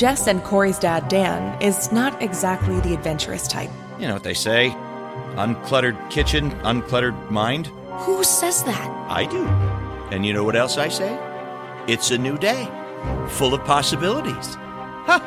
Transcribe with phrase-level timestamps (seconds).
[0.00, 3.68] Jess and Corey's dad, Dan, is not exactly the adventurous type.
[3.98, 4.70] You know what they say
[5.36, 7.66] uncluttered kitchen, uncluttered mind.
[8.06, 8.88] Who says that?
[9.10, 9.46] I do.
[10.10, 11.18] And you know what else I say?
[11.86, 12.64] It's a new day,
[13.28, 14.56] full of possibilities.
[15.04, 15.18] Huh,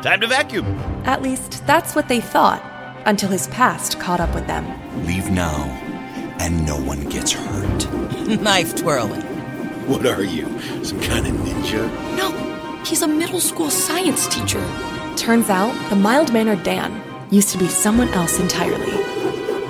[0.00, 0.64] time to vacuum.
[1.04, 2.62] At least that's what they thought,
[3.04, 4.64] until his past caught up with them.
[5.04, 5.64] Leave now,
[6.40, 7.92] and no one gets hurt.
[8.40, 9.20] Knife twirling.
[9.86, 10.46] What are you,
[10.82, 12.16] some kind of ninja?
[12.16, 12.51] No,
[12.84, 14.64] he's a middle school science teacher.
[15.16, 18.92] Turns out, the mild mannered Dan used to be someone else entirely.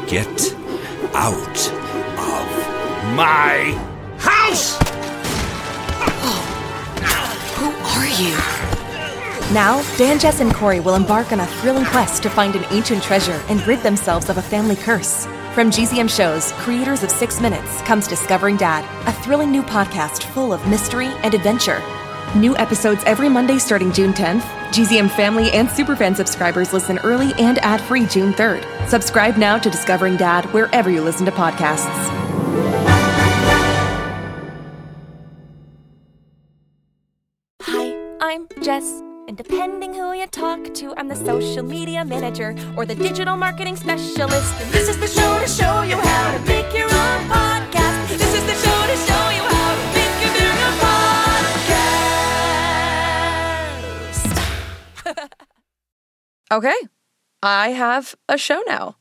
[0.07, 0.55] Get
[1.15, 1.59] out
[2.19, 2.47] of
[3.15, 3.73] My
[4.19, 4.79] house!
[7.57, 8.35] Who are you?
[9.55, 13.03] Now, Dan, Jess, and Corey will embark on a thrilling quest to find an ancient
[13.03, 15.27] treasure and rid themselves of a family curse.
[15.55, 20.53] From GZM Shows, creators of Six Minutes, comes Discovering Dad, a thrilling new podcast full
[20.55, 21.83] of mystery and adventure.
[22.35, 24.41] New episodes every Monday starting June 10th.
[24.71, 28.89] GZM family and superfan subscribers listen early and ad-free June 3rd.
[28.89, 31.91] Subscribe now to Discovering Dad wherever you listen to podcasts.
[37.61, 39.03] Hi, I'm Jess.
[39.29, 43.77] And depending who you talk to, I'm the social media manager or the digital marketing
[43.77, 44.55] specialist.
[44.59, 48.09] And this is the show to show you how to make your own podcast.
[48.09, 48.82] This is the show
[56.53, 56.77] Okay,
[57.43, 58.97] I have a show now.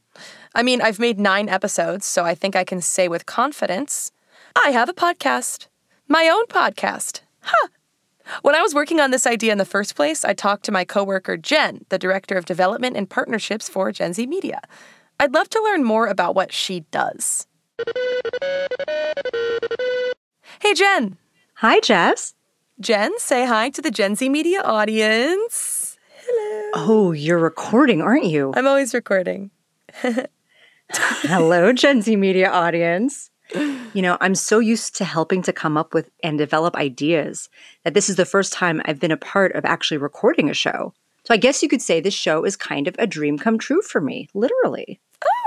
[0.56, 4.14] I mean, I've made nine episodes, so I think I can say with confidence
[4.56, 5.68] I have a podcast.
[6.08, 7.20] My own podcast.
[7.42, 7.68] Huh.
[8.42, 10.86] When I was working on this idea in the first place, I talked to my
[10.86, 14.62] coworker Jenn, the director of development and partnerships for Gen Z Media.
[15.20, 17.48] I'd love to learn more about what she does.
[20.62, 21.18] Hey, Jenn.
[21.56, 22.34] Hi, Jess.
[22.80, 25.81] Jenn, say hi to the Gen Z Media audience.
[26.74, 28.54] Oh, you're recording, aren't you?
[28.56, 29.52] I'm always recording.
[30.90, 33.30] Hello, Gen Z media audience.
[33.54, 37.50] You know, I'm so used to helping to come up with and develop ideas
[37.84, 40.94] that this is the first time I've been a part of actually recording a show.
[41.26, 43.82] So I guess you could say this show is kind of a dream come true
[43.82, 45.02] for me, literally.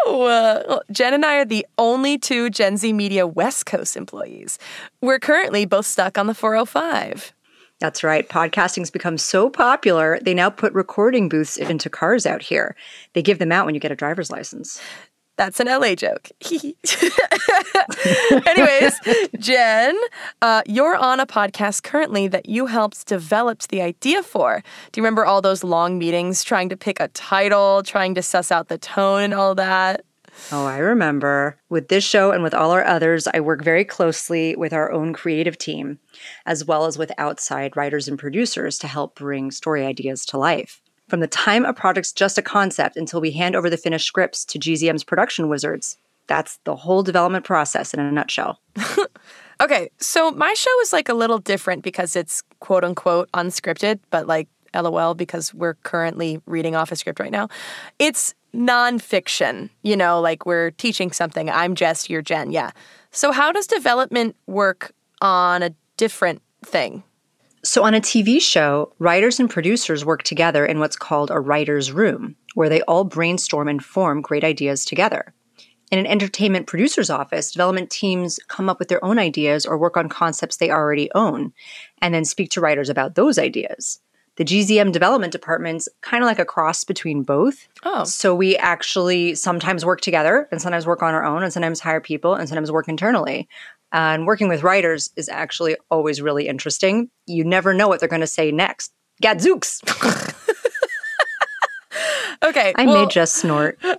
[0.07, 3.97] Oh, uh, well, Jenn and I are the only two Gen Z Media West Coast
[3.97, 4.59] employees.
[5.01, 7.33] We're currently both stuck on the 405.
[7.81, 8.29] That's right.
[8.29, 12.77] Podcasting's become so popular, they now put recording booths into cars out here.
[13.13, 14.81] They give them out when you get a driver's license.
[15.37, 16.31] That's an LA joke.
[18.47, 19.01] Anyways,
[19.41, 19.99] Jenn,
[20.41, 24.63] uh, you're on a podcast currently that you helped develop the idea for.
[24.93, 28.53] Do you remember all those long meetings trying to pick a title, trying to suss
[28.53, 30.05] out the tone and all that?
[30.53, 31.59] Oh, I remember.
[31.69, 35.13] With this show and with all our others, I work very closely with our own
[35.13, 35.99] creative team,
[36.47, 40.81] as well as with outside writers and producers to help bring story ideas to life.
[41.09, 44.45] From the time a project's just a concept until we hand over the finished scripts
[44.47, 48.61] to GZM's production wizards, that's the whole development process in a nutshell.
[49.61, 54.27] Okay, so my show is like a little different because it's quote unquote unscripted, but
[54.27, 57.49] like LOL because we're currently reading off a script right now.
[57.99, 61.51] It's nonfiction, you know, like we're teaching something.
[61.51, 62.51] I'm Jess, you're Jenn.
[62.53, 62.71] Yeah.
[63.11, 67.03] So, how does development work on a different thing?
[67.63, 71.93] So, on a TV show, writers and producers work together in what's called a writer's
[71.93, 75.33] room, where they all brainstorm and form great ideas together.
[75.91, 79.97] In an entertainment producer's office, development teams come up with their own ideas or work
[79.97, 81.53] on concepts they already own,
[82.01, 84.01] and then speak to writers about those ideas.
[84.37, 87.69] The GZM development department's kind of like a cross between both.
[87.85, 88.05] Oh.
[88.05, 92.01] So we actually sometimes work together and sometimes work on our own and sometimes hire
[92.01, 93.49] people and sometimes work internally.
[93.93, 97.11] And working with writers is actually always really interesting.
[97.27, 98.93] You never know what they're going to say next.
[99.23, 99.81] Gadzooks!
[102.45, 102.75] Okay.
[102.77, 103.97] I well, made Jess snort, so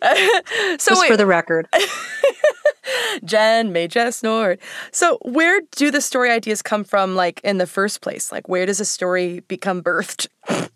[0.78, 1.68] just wait, for the record.
[3.24, 4.60] Jenn made Jess snort.
[4.92, 8.32] So, where do the story ideas come from, like in the first place?
[8.32, 10.28] Like, where does a story become birthed?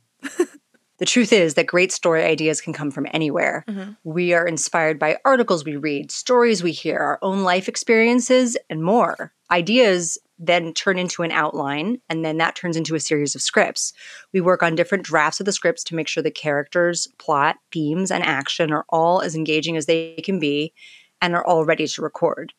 [1.00, 3.64] The truth is that great story ideas can come from anywhere.
[3.68, 3.92] Mm-hmm.
[4.04, 8.84] We are inspired by articles we read, stories we hear, our own life experiences, and
[8.84, 9.34] more.
[9.50, 13.94] Ideas then turn into an outline, and then that turns into a series of scripts.
[14.34, 18.12] We work on different drafts of the scripts to make sure the characters, plot, themes,
[18.12, 20.74] and action are all as engaging as they can be
[21.22, 22.54] and are all ready to record.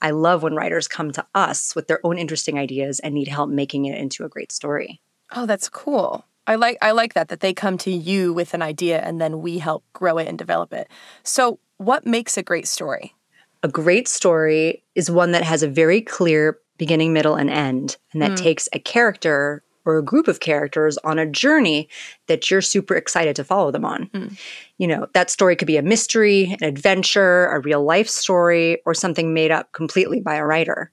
[0.00, 3.50] I love when writers come to us with their own interesting ideas and need help
[3.50, 5.00] making it into a great story.
[5.34, 6.24] Oh, that's cool.
[6.46, 9.40] I like I like that that they come to you with an idea and then
[9.40, 10.88] we help grow it and develop it.
[11.22, 13.14] So, what makes a great story?
[13.62, 18.22] A great story is one that has a very clear beginning, middle, and end, and
[18.22, 18.44] that hmm.
[18.44, 21.88] takes a character or a group of characters on a journey
[22.26, 24.08] that you're super excited to follow them on.
[24.08, 24.38] Mm.
[24.78, 28.92] You know, that story could be a mystery, an adventure, a real life story, or
[28.92, 30.90] something made up completely by a writer.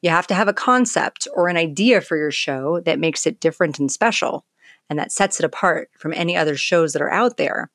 [0.00, 3.40] You have to have a concept or an idea for your show that makes it
[3.40, 4.46] different and special
[4.88, 7.70] and that sets it apart from any other shows that are out there.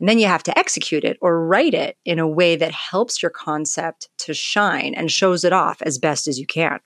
[0.00, 3.22] And then you have to execute it or write it in a way that helps
[3.22, 6.80] your concept to shine and shows it off as best as you can.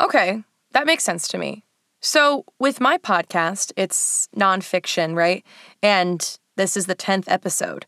[0.00, 0.42] Okay,
[0.72, 1.64] that makes sense to me.
[2.06, 5.44] So, with my podcast, it's nonfiction, right?
[5.82, 7.84] And this is the 10th episode.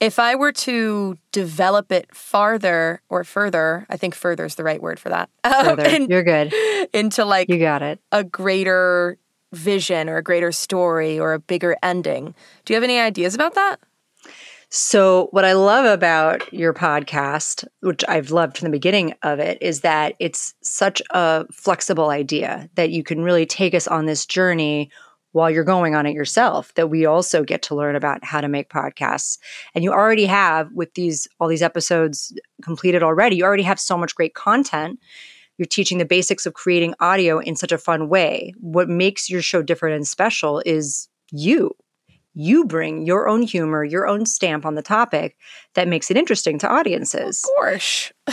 [0.00, 4.80] If I were to develop it farther or further, I think further is the right
[4.80, 5.28] word for that.
[5.44, 6.54] Um, further, in, you're good.
[6.94, 8.00] Into like you got it.
[8.10, 9.18] A greater
[9.52, 12.34] vision or a greater story or a bigger ending.
[12.64, 13.76] Do you have any ideas about that?
[14.74, 19.58] So, what I love about your podcast, which I've loved from the beginning of it,
[19.60, 24.24] is that it's such a flexible idea that you can really take us on this
[24.24, 24.90] journey
[25.32, 28.48] while you're going on it yourself that we also get to learn about how to
[28.48, 29.38] make podcasts
[29.74, 33.96] and you already have with these all these episodes completed already you already have so
[33.96, 34.98] much great content
[35.58, 38.52] you're teaching the basics of creating audio in such a fun way.
[38.58, 41.72] What makes your show different and special is you.
[42.34, 45.36] You bring your own humor, your own stamp on the topic
[45.74, 47.44] that makes it interesting to audiences.
[47.44, 48.12] Of course.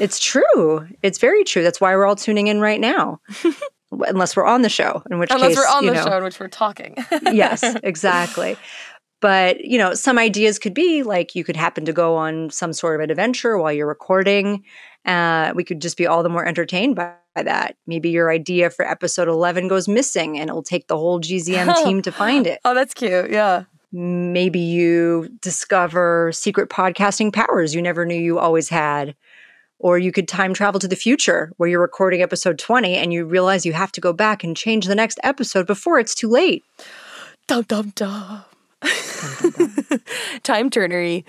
[0.00, 0.86] it's true.
[1.02, 1.62] It's very true.
[1.62, 3.20] That's why we're all tuning in right now.
[3.92, 6.24] Unless we're on the show, in which Unless case, we're on the know, show in
[6.24, 6.96] which we're talking.
[7.32, 8.56] yes, exactly.
[9.20, 12.72] But, you know, some ideas could be like you could happen to go on some
[12.72, 14.64] sort of an adventure while you're recording
[15.04, 17.76] uh, we could just be all the more entertained by, by, that.
[17.86, 22.02] Maybe your idea for episode 11 goes missing and it'll take the whole GZM team
[22.02, 22.60] to find it.
[22.64, 23.30] Oh, that's cute.
[23.30, 23.64] Yeah.
[23.92, 29.14] Maybe you discover secret podcasting powers you never knew you always had.
[29.78, 33.24] Or you could time travel to the future where you're recording episode 20 and you
[33.24, 36.64] realize you have to go back and change the next episode before it's too late.
[37.46, 38.44] Dum dum dum.
[40.42, 41.24] Time turnery.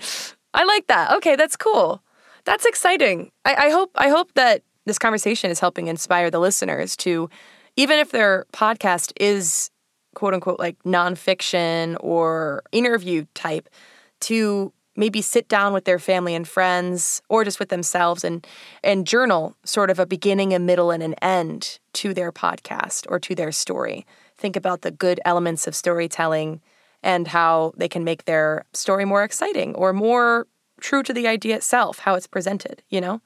[0.54, 1.12] I like that.
[1.16, 2.02] Okay, that's cool.
[2.44, 3.30] That's exciting.
[3.44, 7.28] I, I hope I hope that this conversation is helping inspire the listeners to,
[7.76, 9.70] even if their podcast is
[10.14, 13.68] quote unquote like nonfiction or interview type,
[14.20, 18.46] to maybe sit down with their family and friends or just with themselves and
[18.82, 23.18] and journal sort of a beginning, a middle, and an end to their podcast or
[23.18, 24.06] to their story.
[24.38, 26.60] Think about the good elements of storytelling
[27.02, 30.46] and how they can make their story more exciting or more
[30.80, 33.20] true to the idea itself, how it's presented, you know?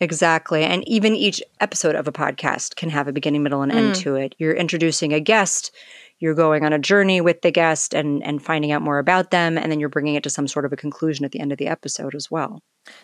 [0.00, 0.64] Exactly.
[0.64, 4.00] And even each episode of a podcast can have a beginning, middle, and end mm.
[4.00, 4.34] to it.
[4.38, 5.72] You're introducing a guest,
[6.20, 9.58] you're going on a journey with the guest and, and finding out more about them,
[9.58, 11.58] and then you're bringing it to some sort of a conclusion at the end of
[11.58, 12.60] the episode as well.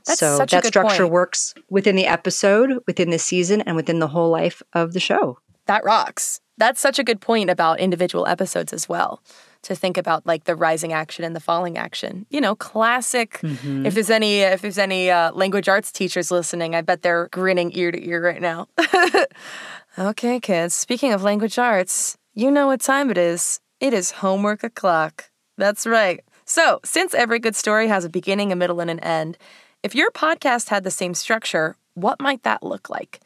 [0.07, 1.13] That's so that structure point.
[1.13, 5.39] works within the episode, within the season, and within the whole life of the show.
[5.67, 6.41] That rocks.
[6.59, 9.23] That's such a good point about individual episodes as well
[9.63, 12.25] to think about like the rising action and the falling action.
[12.31, 13.41] You know, classic.
[13.41, 13.85] Mm-hmm.
[13.85, 17.73] If there's any if there's any uh, language arts teachers listening, I bet they're grinning
[17.75, 18.69] ear to ear right now.
[19.99, 20.75] okay, kids.
[20.75, 23.61] Speaking of language arts, you know what time it is.
[23.81, 25.31] It is homework o'clock.
[25.59, 26.21] That's right.
[26.45, 29.37] So, since every good story has a beginning, a middle, and an end,
[29.83, 33.21] if your podcast had the same structure, what might that look like?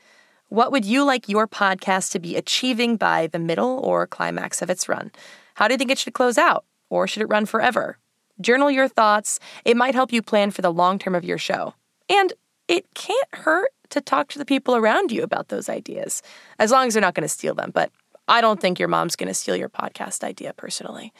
[0.50, 4.68] What would you like your podcast to be achieving by the middle or climax of
[4.68, 5.12] its run?
[5.54, 6.64] How do you think it should close out?
[6.90, 7.98] Or should it run forever?
[8.40, 9.38] Journal your thoughts.
[9.64, 11.74] It might help you plan for the long term of your show.
[12.08, 12.32] And
[12.66, 16.20] it can't hurt to talk to the people around you about those ideas,
[16.58, 17.70] as long as they're not going to steal them.
[17.72, 17.92] But
[18.26, 21.12] I don't think your mom's going to steal your podcast idea personally.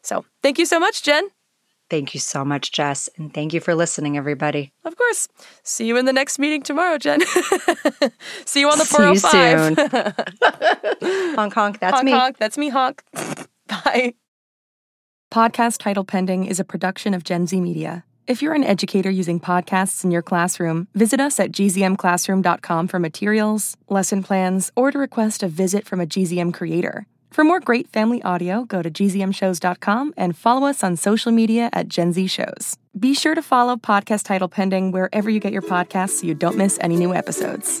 [0.00, 1.28] So thank you so much, Jenn.
[1.90, 3.08] Thank you so much, Jess.
[3.16, 4.72] And thank you for listening, everybody.
[4.84, 5.26] Of course.
[5.64, 7.20] See you in the next meeting tomorrow, Jenn.
[8.44, 9.20] See you on the 405.
[9.20, 10.12] See you oh
[11.02, 11.34] soon.
[11.34, 11.80] honk, honk.
[11.80, 12.12] That's honk, me.
[12.12, 12.38] Honk.
[12.38, 13.02] That's me, honk.
[13.66, 14.14] Bye.
[15.32, 18.04] Podcast Title Pending is a production of Gen Z Media.
[18.28, 23.76] If you're an educator using podcasts in your classroom, visit us at gzmclassroom.com for materials,
[23.88, 27.06] lesson plans, or to request a visit from a GZM creator.
[27.30, 31.86] For more great family audio, go to gzmshows.com and follow us on social media at
[31.86, 32.76] Gen Z Shows.
[32.98, 36.56] Be sure to follow Podcast Title Pending wherever you get your podcasts so you don't
[36.56, 37.80] miss any new episodes.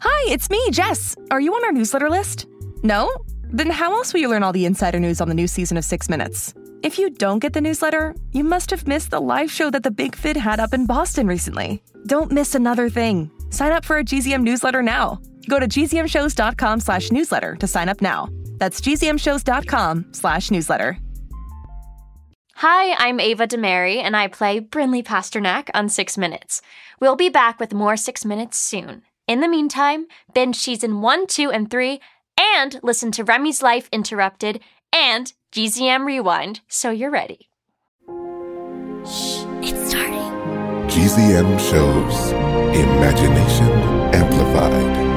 [0.00, 1.16] Hi, it's me, Jess.
[1.30, 2.46] Are you on our newsletter list?
[2.82, 3.10] No?
[3.44, 5.86] Then how else will you learn all the insider news on the new season of
[5.86, 6.52] Six Minutes?
[6.82, 9.90] If you don't get the newsletter, you must have missed the live show that the
[9.92, 11.80] Big Fid had up in Boston recently.
[12.06, 13.30] Don't miss another thing.
[13.50, 15.20] Sign up for a GZM newsletter now.
[15.48, 18.28] Go to gzmshows.com slash newsletter to sign up now.
[18.58, 20.98] That's gzmshows.com slash newsletter.
[22.56, 26.62] Hi, I'm Ava DeMary, and I play Brinley Pasternak on Six Minutes.
[27.00, 29.02] We'll be back with more Six Minutes soon.
[29.28, 32.00] In the meantime, binge season 1, 2, and 3,
[32.36, 34.60] and listen to Remy's Life Interrupted,
[34.92, 37.50] and GZM Rewind, so you're ready.
[39.04, 40.16] Shh, it's starting.
[40.88, 42.30] GZM shows
[42.74, 43.68] Imagination
[44.14, 45.11] Amplified.